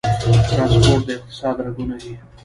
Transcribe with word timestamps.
ټرانسپورټ 0.49 1.03
د 1.07 1.09
اقتصاد 1.17 1.55
رګونه 1.65 1.95
دي 2.01 2.13